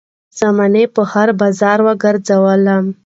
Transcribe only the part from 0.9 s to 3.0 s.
په هـــــر بازار وګرځــــــــــولم